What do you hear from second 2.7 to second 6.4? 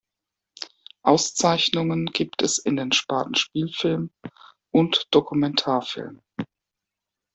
den Sparten Spielfilm und Dokumentarfilm.